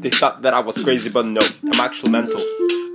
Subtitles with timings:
[0.00, 2.40] They thought that I was crazy, but no, I'm actually mental.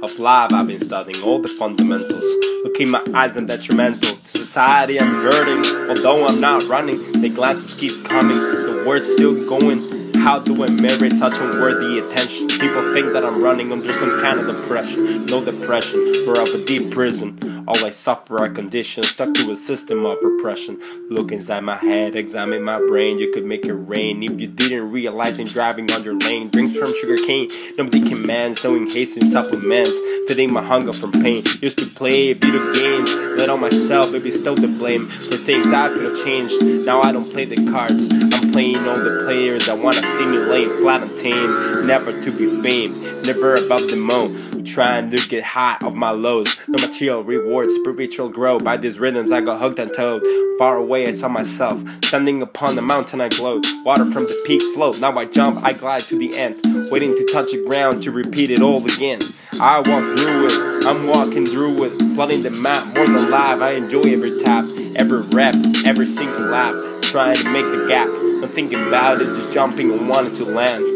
[0.02, 2.24] Of life, I've been studying all the fundamentals.
[2.64, 4.16] Look in my eyes, I'm detrimental.
[4.16, 5.88] To society, I'm hurting.
[5.88, 10.14] Although I'm not running, the glances keep coming, the words still going.
[10.16, 12.48] How do I merit such unworthy attention?
[12.48, 15.28] People think that I'm running under some kind of depression.
[15.28, 17.38] No depression, we're of a deep prison.
[17.68, 20.80] All I suffer are conditions stuck to a system of repression.
[21.10, 23.18] Look inside my head, examine my brain.
[23.18, 26.50] You could make it rain if you didn't realize in driving on your lane.
[26.50, 28.64] Drinks from sugar cane, nobody commands.
[28.64, 29.92] Knowing hasting supplements,
[30.28, 31.44] fitting my hunger from pain.
[31.60, 35.88] Used to play video games, let on myself, maybe still to blame for things I
[35.90, 36.62] could have changed.
[36.62, 40.36] Now I don't play the cards, I'm playing all the players that wanna see me
[40.82, 41.88] flat and tame.
[41.88, 46.58] Never to be famed, never above the moon trying to get high off my lows.
[46.68, 48.60] No material rewards, spiritual grow.
[48.60, 50.24] By these rhythms, I got hooked and towed.
[50.58, 53.22] Far away, I saw myself standing upon the mountain.
[53.22, 53.66] I glowed.
[53.84, 55.00] Water from the peak flowed.
[55.02, 58.52] Now I jump, I glide to the end, waiting to touch the ground to repeat
[58.52, 59.20] it all again.
[59.62, 63.62] I walk through it, I'm walking through it, flooding the map more than live.
[63.62, 64.66] I enjoy every tap,
[64.96, 65.56] every rep,
[65.86, 66.74] every single lap,
[67.04, 68.10] trying to make the gap.
[68.42, 70.95] Not thinking about it, just jumping and wanting to land.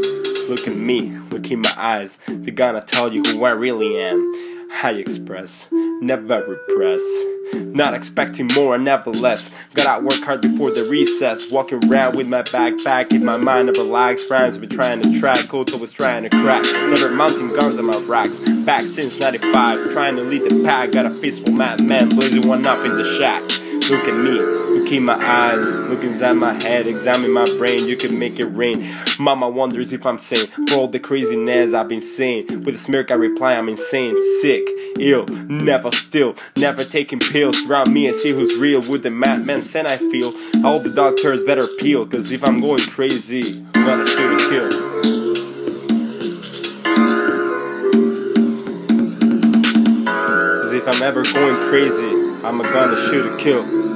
[0.49, 2.17] Look at me, look in my eyes.
[2.27, 4.33] They're gonna tell you who I really am.
[4.83, 7.03] I express, never repress.
[7.53, 9.55] Not expecting more never less.
[9.75, 11.51] Gotta work hard before the recess.
[11.51, 13.13] Walking around with my backpack.
[13.13, 15.47] If my mind never lags, rhymes been trying to track.
[15.49, 16.63] Codes always trying to crack.
[16.63, 18.39] Never mounting guns on my racks.
[18.39, 20.93] Back since 95, trying to lead the pack.
[20.93, 23.43] Got a peaceful madman blazing one up in the shack.
[23.89, 27.95] Look at me, look in my eyes, look inside my head, examine my brain, you
[27.95, 28.87] can make it rain.
[29.19, 32.63] Mama wonders if I'm sane for all the craziness I've been saying.
[32.63, 34.67] With a smirk, I reply, I'm insane, sick,
[34.99, 37.69] ill, never still, never taking pills.
[37.69, 38.79] Around me and see who's real.
[38.89, 40.31] With the madman send I feel,
[40.65, 44.89] all the doctors better peel, cause if I'm going crazy, I'm gonna shoot and kill.
[50.71, 52.07] If I'm ever going crazy,
[52.41, 53.88] I'm a gonna shoot or kill.